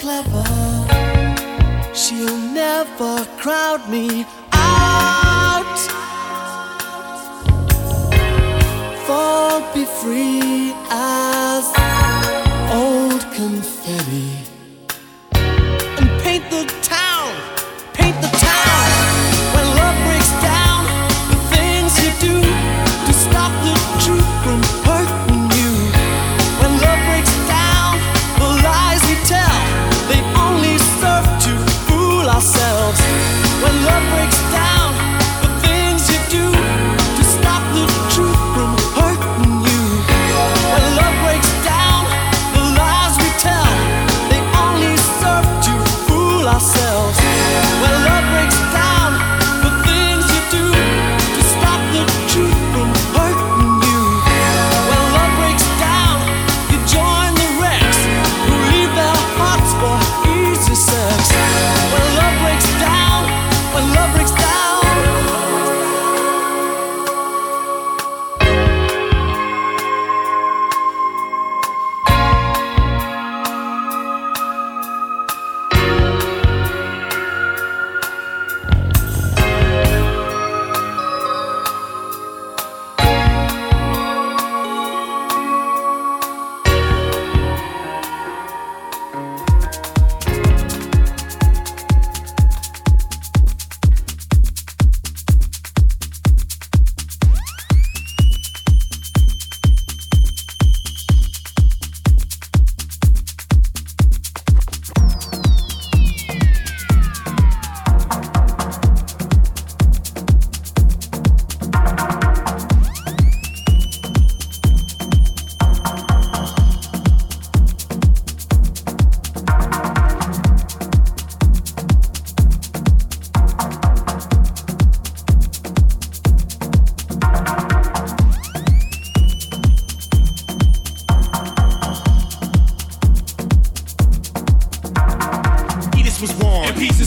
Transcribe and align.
clever. 0.00 0.44
She'll 1.94 2.38
never 2.38 3.24
crowd 3.36 3.88
me 3.90 4.24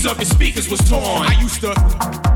of 0.06 0.18
his 0.18 0.30
speakers 0.30 0.70
was 0.70 0.80
torn. 0.90 1.02
I 1.02 1.40
used 1.40 1.62
to 1.62 2.33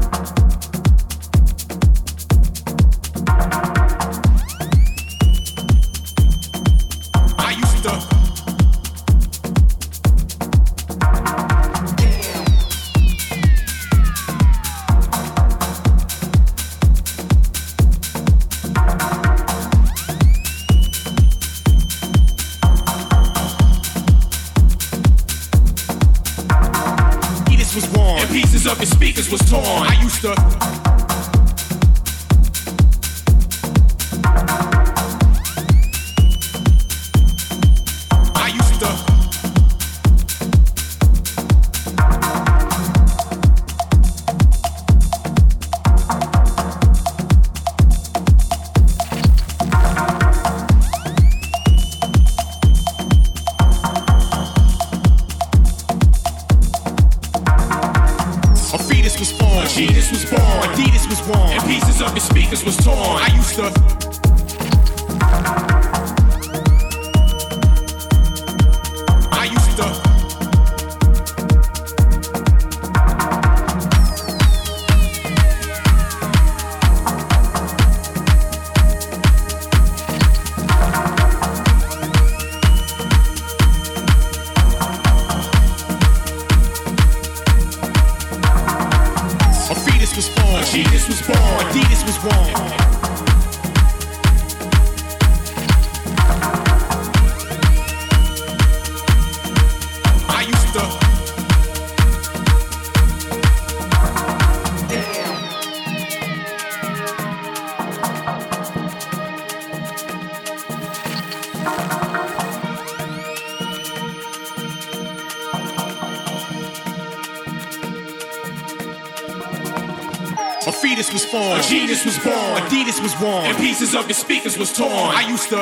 pieces 123.57 123.95
of 123.95 124.07
your 124.07 124.13
speakers 124.13 124.57
was 124.57 124.71
torn. 124.71 124.91
I 124.91 125.27
used 125.27 125.49
to. 125.49 125.59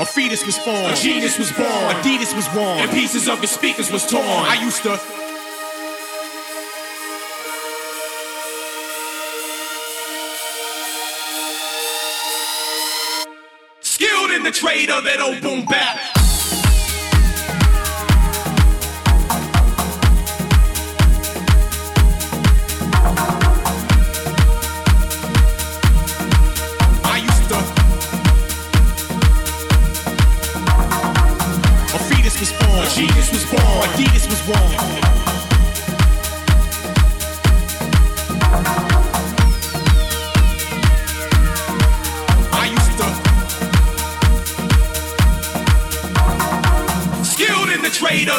A 0.00 0.06
fetus 0.06 0.46
was 0.46 0.58
born. 0.64 0.92
A 0.92 0.96
genius 0.96 1.38
was 1.38 1.52
born. 1.52 1.68
Adidas 1.68 2.34
was 2.34 2.48
worn. 2.54 2.78
And 2.78 2.90
pieces 2.90 3.28
of 3.28 3.38
your 3.38 3.48
speakers 3.48 3.90
was 3.90 4.06
torn. 4.06 4.24
I 4.24 4.58
used 4.62 4.82
to. 4.82 4.98
Skilled 13.80 14.30
in 14.30 14.42
the 14.42 14.50
trade 14.50 14.90
of 14.90 15.04
oh, 15.06 16.21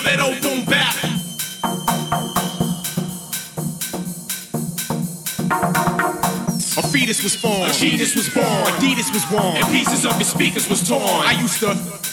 that 0.04 0.20
old 0.20 0.42
boom 0.42 0.66
bap. 0.66 0.94
genius 6.94 7.24
was 7.24 7.36
born. 7.42 7.70
A 7.70 7.74
fetus 7.74 8.16
was 8.16 8.30
born. 8.30 8.46
Adidas 8.46 9.14
was 9.14 9.30
worn. 9.32 9.58
And 9.58 9.66
pieces 9.68 10.06
of 10.06 10.14
your 10.14 10.24
speakers 10.24 10.70
was 10.70 10.88
torn. 10.88 11.02
I 11.02 11.34
used 11.40 11.60
to. 11.60 12.13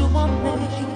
şu 0.00 0.18
an 0.18 0.89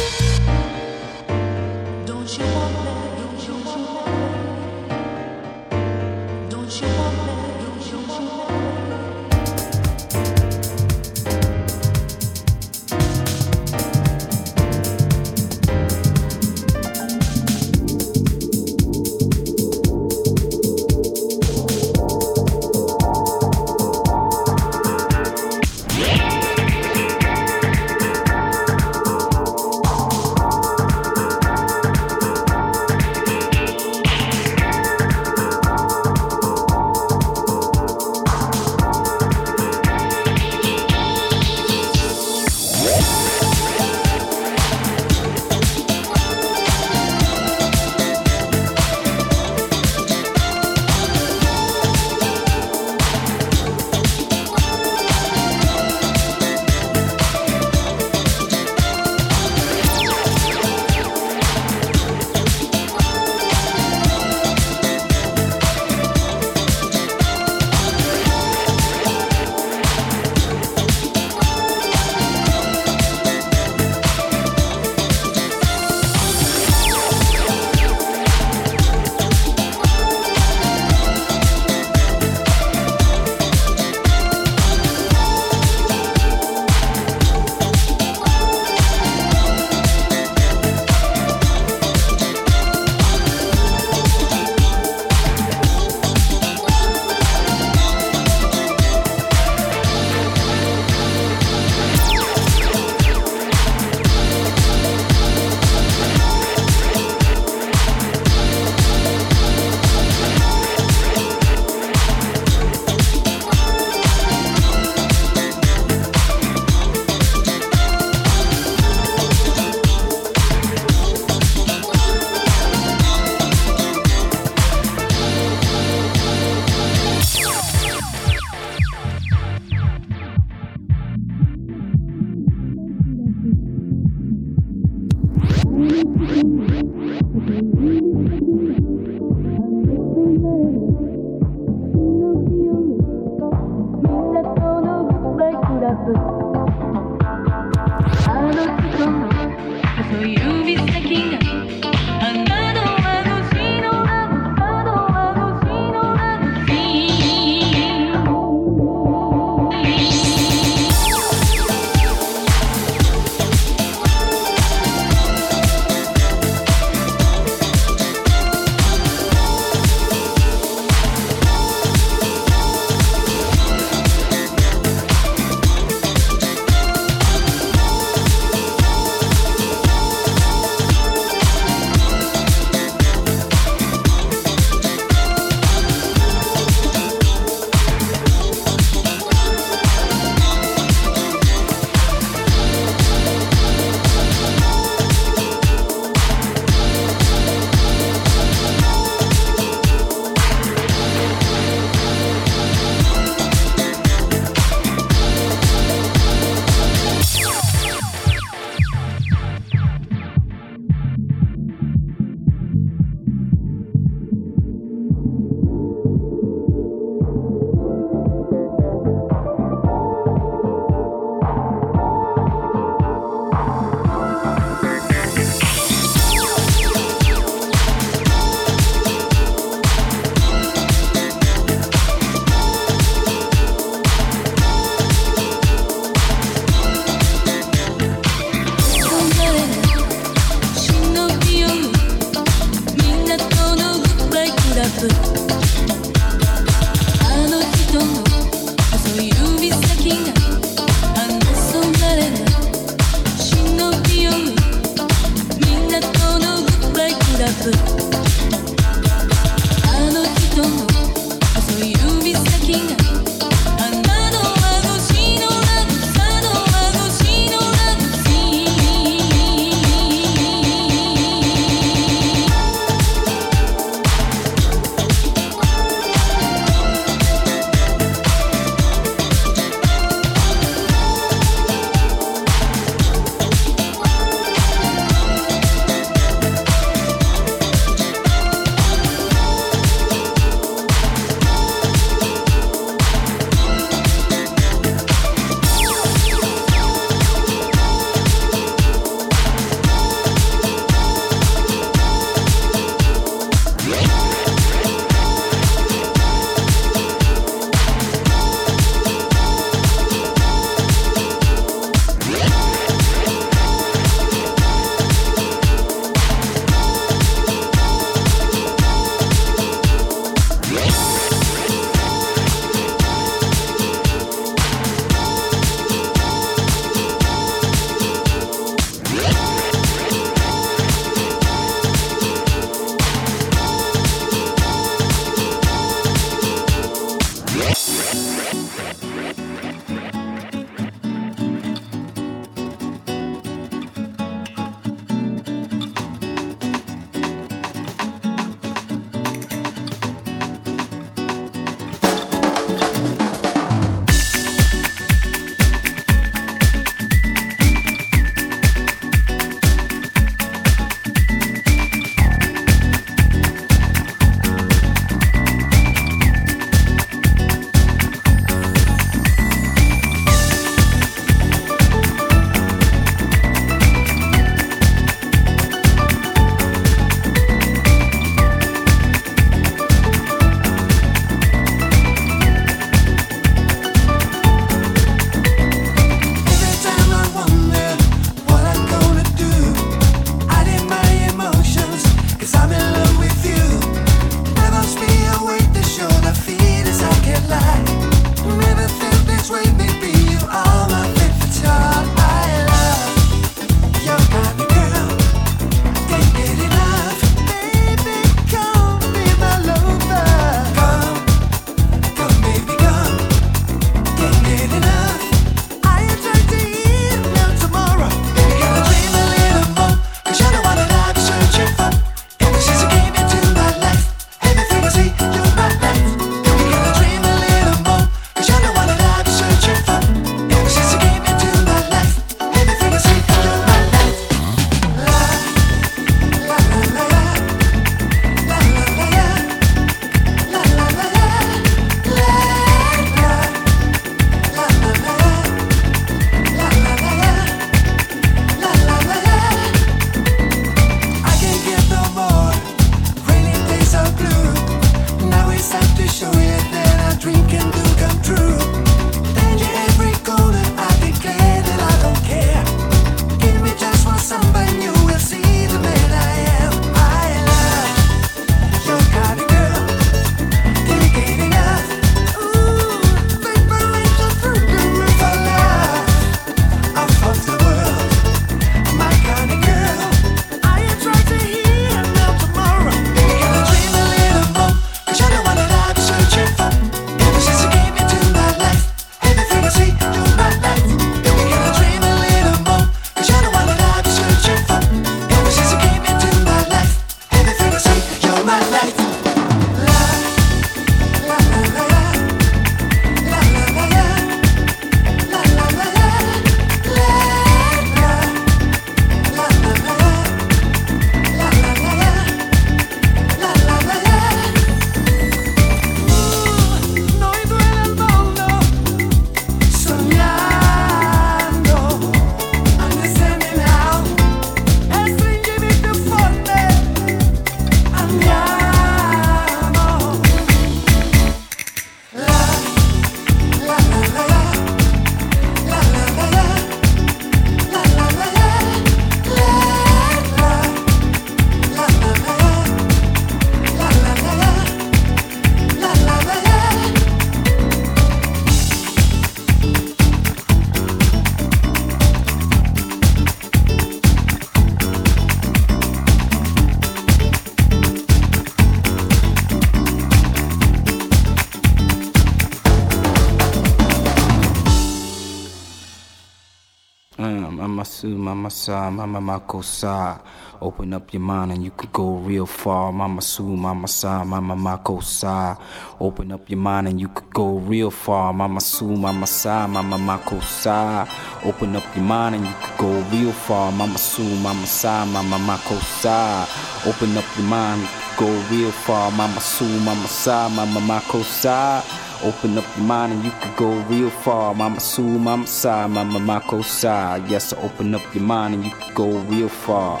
mama 568.68 568.88
sa, 568.88 568.90
mama 568.90 569.20
makosa. 569.20 570.20
Open 570.60 570.94
up 570.94 571.12
your 571.12 571.20
mind 571.20 571.52
and 571.52 571.64
you 571.64 571.70
could 571.70 571.92
go 571.92 572.14
real 572.16 572.46
far. 572.46 572.92
Mama 572.92 573.20
su, 573.20 573.42
mama 573.42 573.86
sa, 573.88 574.24
mama 574.24 574.54
makosa. 574.56 575.58
Open 576.00 576.32
up 576.32 576.48
your 576.48 576.58
mind 576.58 576.88
and 576.88 577.00
you 577.00 577.08
could 577.08 577.30
go 577.34 577.58
real 577.58 577.90
far. 577.90 578.32
Mama 578.32 578.60
su, 578.60 578.86
mama 578.86 579.26
sa, 579.26 579.66
mama 579.66 579.98
makosa. 579.98 581.06
Open 581.44 581.76
up 581.76 581.84
your 581.94 582.04
mind 582.04 582.36
and 582.36 582.46
you 582.46 582.54
could 582.62 582.78
go 582.78 582.90
real 583.12 583.32
far. 583.32 583.70
Mama 583.72 583.98
su, 583.98 584.22
mama 584.22 584.66
sa, 584.66 585.04
mama 585.04 585.38
makosa. 585.38 586.46
Open 586.86 587.16
up 587.18 587.24
your 587.36 587.46
mind, 587.46 587.86
go 588.16 588.26
real 588.50 588.70
far. 588.70 589.10
Mama 589.10 589.40
su, 589.40 589.64
mama 589.84 590.08
sa, 590.08 590.48
mama 590.48 590.80
makosa. 590.80 591.82
Open 592.24 592.56
up 592.56 592.64
your 592.76 592.86
mind 592.86 593.12
and 593.12 593.22
you 593.22 593.30
could 593.42 593.54
go 593.54 593.70
real 593.82 594.08
far. 594.08 594.54
Mama 594.54 594.80
Su, 594.80 595.02
Mama 595.02 595.46
Sa, 595.46 595.86
Mama 595.86 596.18
Mako 596.18 596.62
Sa. 596.62 597.16
Yes, 597.28 597.52
I 597.52 597.60
open 597.60 597.94
up 597.94 598.14
your 598.14 598.24
mind 598.24 598.54
and 598.54 598.64
you 598.64 598.70
could 598.70 598.94
go 598.94 599.18
real 599.28 599.50
far. 599.50 600.00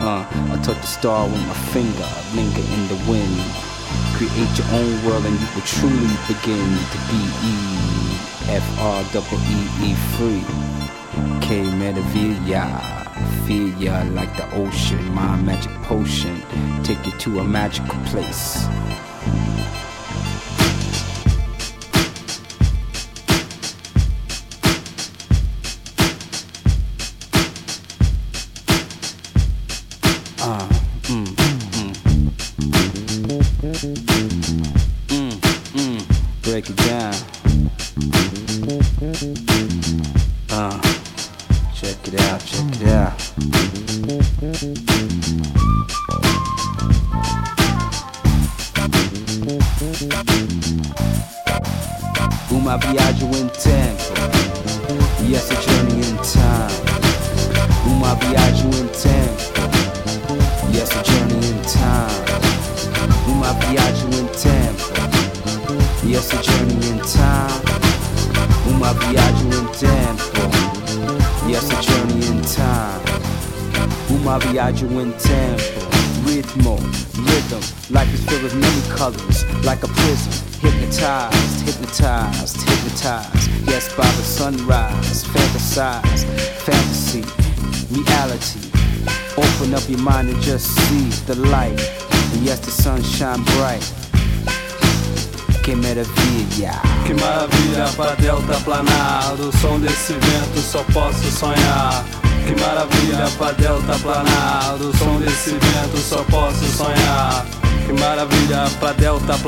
Uh, 0.00 0.24
I 0.52 0.60
touch 0.62 0.80
the 0.80 0.86
star 0.86 1.26
with 1.26 1.44
my 1.48 1.54
finger, 1.74 2.06
linger 2.36 2.62
in 2.62 2.86
the 2.86 2.94
wind. 3.10 3.42
Create 4.14 4.54
your 4.56 4.70
own 4.78 5.04
world 5.04 5.26
and 5.26 5.34
you 5.34 5.48
will 5.54 5.66
truly 5.66 6.14
begin 6.30 6.68
to 6.92 6.98
be 7.10 7.20
E 7.42 7.54
F 8.54 8.78
R 8.78 9.02
double 9.12 9.38
E 9.50 9.58
E 9.82 9.94
free. 10.14 10.44
K 11.40 11.64
Metavilla. 11.74 12.70
Feel 13.46 13.74
ya 13.82 14.04
like 14.12 14.30
the 14.36 14.46
ocean, 14.54 15.02
my 15.12 15.34
magic 15.42 15.72
potion. 15.82 16.40
Take 16.84 17.04
you 17.04 17.12
to 17.18 17.40
a 17.40 17.44
magical 17.44 17.98
place. 18.06 18.68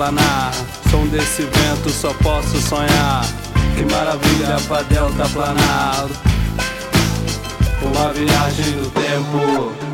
Planar. 0.00 0.50
Som 0.90 1.06
desse 1.08 1.42
vento 1.42 1.90
só 1.90 2.14
posso 2.22 2.58
sonhar. 2.58 3.22
Que 3.76 3.84
maravilha 3.92 4.56
pra 4.66 4.80
Delta 4.82 5.28
planar. 5.28 6.08
Uma 7.82 8.10
viagem 8.12 8.76
no 8.76 8.90
tempo. 8.90 9.89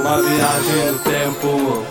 Uma 0.00 0.22
viagem 0.22 0.92
no 0.92 0.98
tempo. 1.00 1.84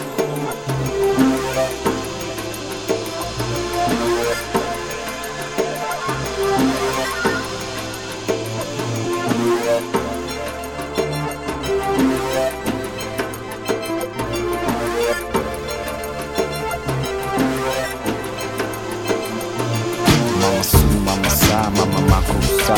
Mama 20.41 20.63
Su, 20.63 20.78
Mama 21.06 21.30
Sa, 21.30 21.69
Mama 21.69 22.00
Mako 22.10 22.34
Sa. 22.65 22.76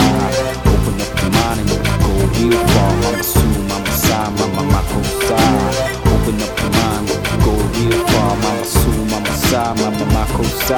Open 0.65 1.01
up 1.01 1.21
your 1.21 1.31
mind 1.31 1.59
and 1.59 1.69
go 1.69 2.11
real 2.35 2.67
far. 2.67 2.91
Mama 3.01 3.40
Sa. 10.21 10.77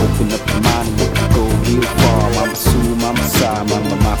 Open 0.00 0.32
up 0.32 0.48
your 0.48 0.60
mind 0.64 0.88
and 0.88 1.00
you 1.00 1.08
can 1.12 1.28
go 1.36 1.44
real 1.68 1.84
far. 2.00 2.24
Mama 2.32 2.56
Su, 2.56 2.78
Mama 2.96 3.20
Mama. 4.00 4.16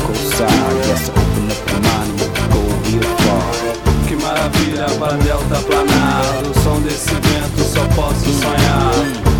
Yes, 0.84 1.08
open 1.08 1.50
up 1.50 1.70
your 1.70 1.80
mind 1.80 2.10
and 2.12 2.20
you 2.20 2.28
can 2.36 2.46
go 2.52 2.60
real 2.84 3.16
far. 3.24 3.48
Que 4.06 4.14
maravilha 4.16 4.86
pra 4.98 5.12
Delta 5.16 5.56
planar. 5.66 6.42
O 6.44 6.52
som 6.60 6.80
desse 6.82 7.14
vento 7.14 7.64
só 7.64 7.84
posso 7.96 8.28
sonhar. 8.42 8.92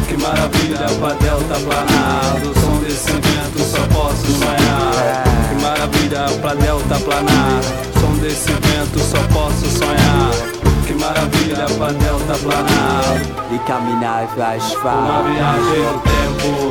Que 0.08 0.16
maravilha 0.16 0.88
pra 0.98 1.12
Delta 1.12 1.60
planar. 1.60 2.40
O 2.42 2.54
som 2.58 2.80
desse 2.80 3.12
vento 3.12 3.60
só 3.70 3.86
posso 3.92 4.32
sonhar. 4.32 5.24
Que 5.48 5.62
maravilha 5.62 6.24
pra 6.40 6.54
Delta 6.54 6.98
planar. 7.00 7.60
O 7.60 8.00
som 8.00 8.16
desse 8.16 8.52
vento 8.52 8.98
só 8.98 9.22
posso 9.28 9.66
sonhar. 9.78 10.61
Maravilha 11.02 11.66
pra 11.78 11.88
Delta 11.88 12.38
planar. 12.38 13.04
E 13.50 13.58
caminhar 13.66 14.24
e 14.24 14.28
faz 14.36 14.72
Uma 14.74 15.22
viagem 15.24 15.82
no 15.82 16.00
tempo. 16.00 16.70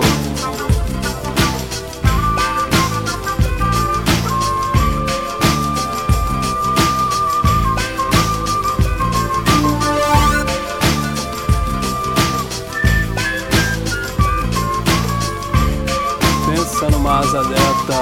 Pensa 16.48 16.90
numa 16.90 17.19
asa 17.19 17.44
delta 17.44 18.00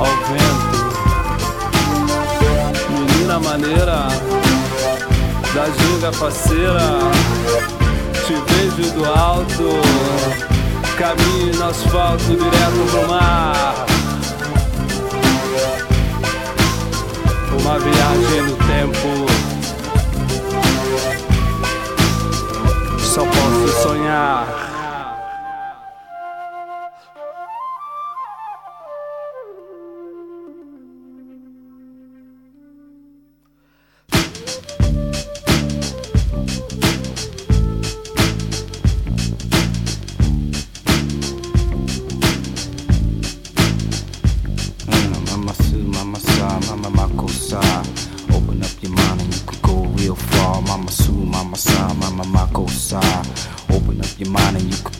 ao 0.00 0.06
vento. 0.26 0.78
Menina 2.90 3.38
maneira, 3.38 4.08
da 5.58 5.64
ginga 5.70 6.12
faceira. 6.12 6.78
Te 8.24 8.34
vejo 8.46 8.92
do 8.92 9.04
alto, 9.04 9.80
caminho 10.96 11.56
no 11.56 11.68
asfalto 11.68 12.24
direto 12.24 12.90
pro 12.90 13.08
mar. 13.08 13.86
Uma 17.60 17.78
viagem 17.80 18.42
no 18.42 18.56
tempo. 18.68 19.26
Só 23.00 23.24
posso 23.24 23.82
sonhar. 23.82 24.47
star, 46.48 46.76
mama 46.76 46.90
makosa. 46.90 47.60
Open 48.34 48.62
up 48.62 48.82
your 48.82 48.92
mind 48.92 49.20
and 49.20 49.34
you 49.34 49.40
could 49.46 49.62
go 49.62 49.84
real 49.96 50.14
far. 50.14 50.62
Mama 50.62 50.90
su, 50.90 51.12
mama 51.12 51.56
sa, 51.56 51.92
mama 51.94 52.24
makosa. 52.24 53.00
Open 53.70 54.00
up 54.00 54.18
your 54.18 54.30
mind 54.30 54.56
and 54.56 54.66
you 54.74 54.82
could 54.82 54.97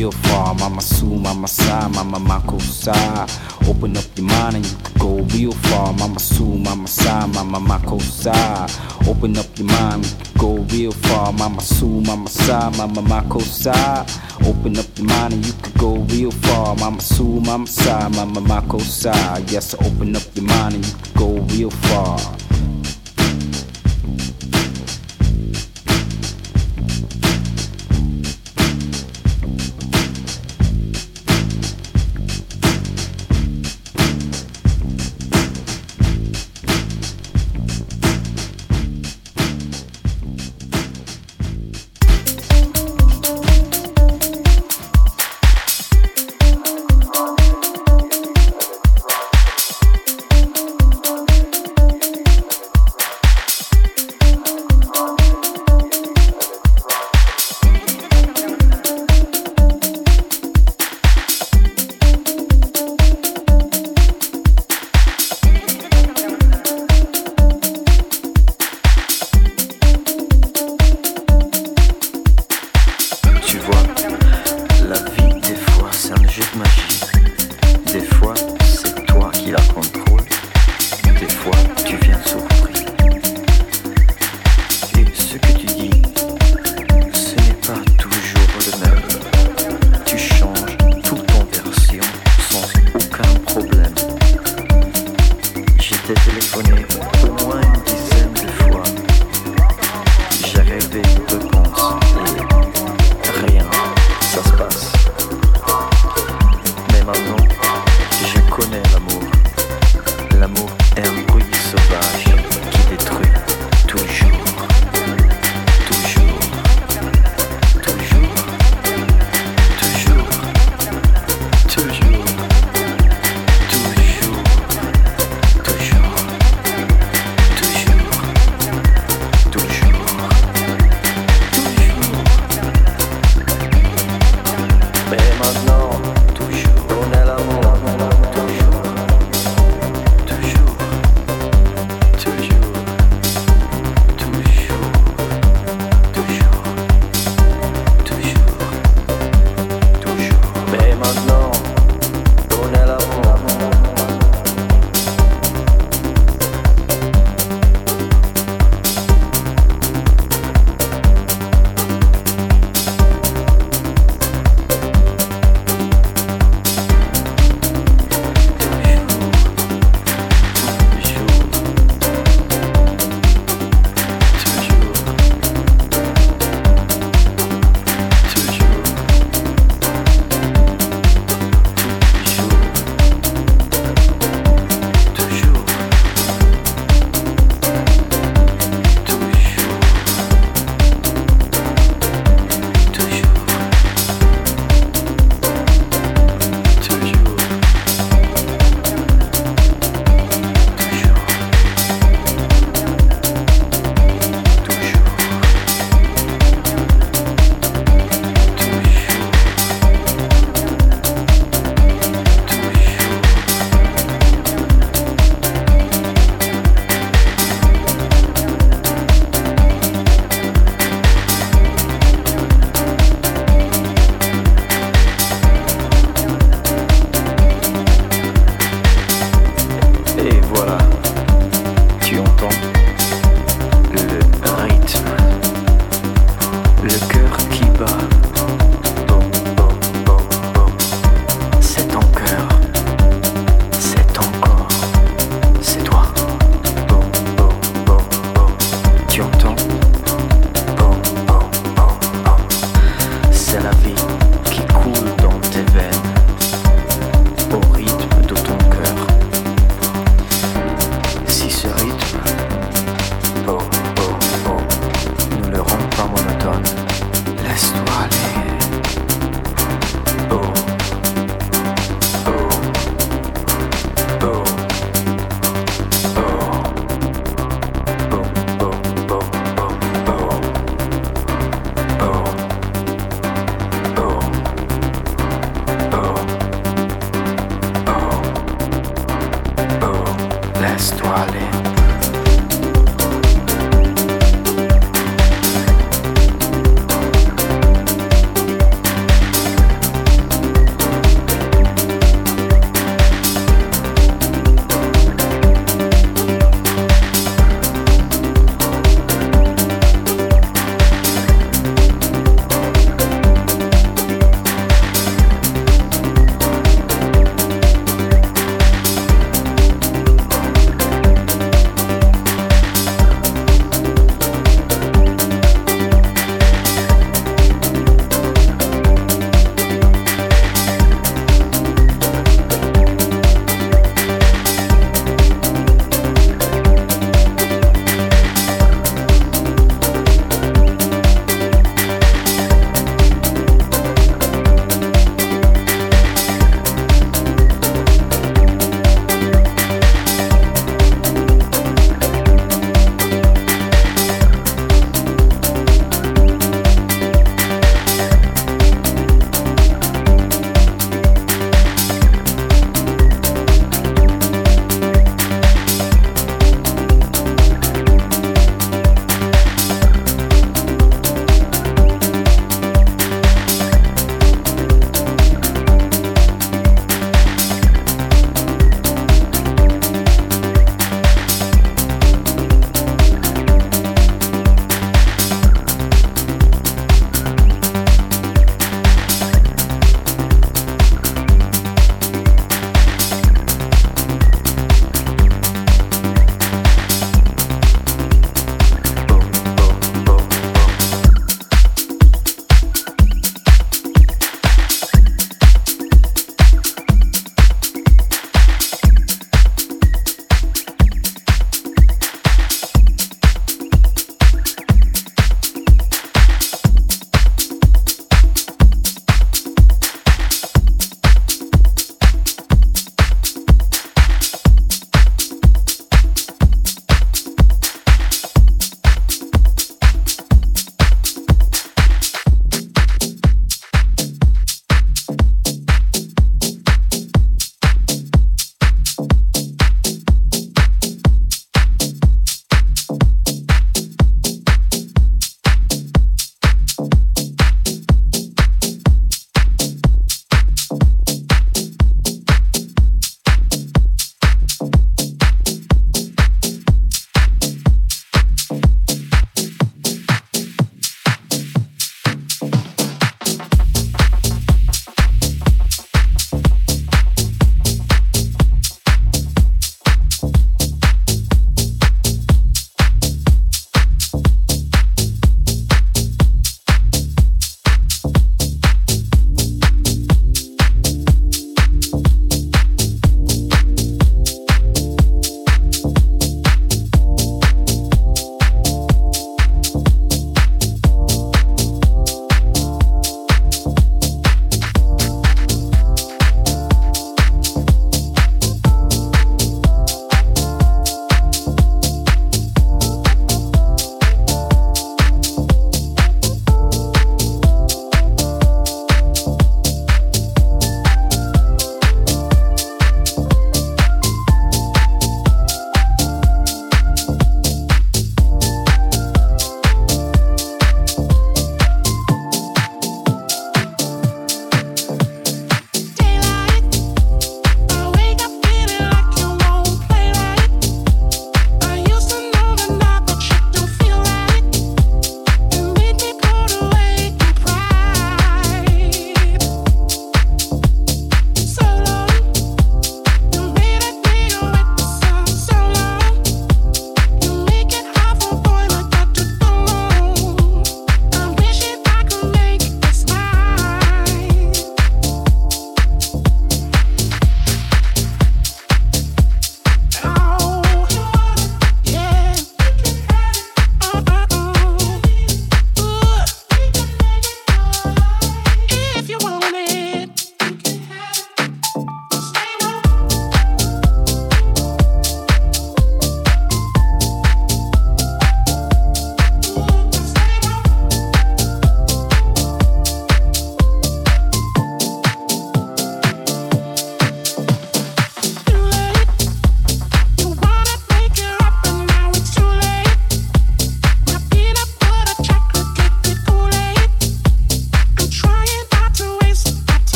real 0.00 0.12
far. 0.12 0.54
Mama 0.54 0.80
Su, 0.80 1.04
Mama 1.04 1.46
Sa, 1.46 1.88
Mama 1.88 2.18
Mako 2.18 2.58
Sa. 2.58 3.26
Open 3.68 3.96
up 3.96 4.04
your 4.16 4.26
mind 4.26 4.56
and 4.56 4.66
you 4.66 4.76
could 4.82 4.98
go 4.98 5.10
real 5.34 5.52
far. 5.52 5.92
Mama 5.92 6.18
Su, 6.18 6.44
Mama 6.44 6.88
Sa, 6.88 7.26
Mama 7.26 7.60
Mako 7.60 7.98
Sa. 7.98 8.66
Open 9.06 9.36
up 9.36 9.58
your 9.58 9.66
mind, 9.66 10.06
you 10.06 10.12
could 10.24 10.38
go 10.38 10.50
real 10.72 10.92
far. 10.92 11.32
Mama 11.32 11.60
Su, 11.60 11.86
Mama 11.86 12.28
Mama 12.78 13.02
Mako. 13.02 13.40
Open 14.48 14.78
up 14.78 14.86
your 14.96 15.06
mind 15.06 15.34
and 15.34 15.46
you 15.46 15.52
could 15.62 15.78
go 15.78 15.96
real 16.12 16.30
far. 16.30 16.74
Mama 16.76 17.00
Su, 17.00 17.24
Mama 17.24 17.66
Sa, 17.66 18.08
Mama 18.08 18.40
Mako 18.40 18.78
Sa. 18.78 19.12
Yes, 19.48 19.74
open 19.74 20.16
up 20.16 20.22
your 20.34 20.46
mind 20.46 20.76
and 20.76 20.86
you 20.86 20.94
could 21.02 21.14
go 21.14 21.28
real 21.54 21.70
far. 21.70 22.49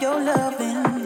Come 0.00 0.98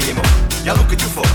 senza 0.00 0.12
male 0.12 0.12
ma 0.12 0.86
con 0.86 0.96
cose 0.96 1.27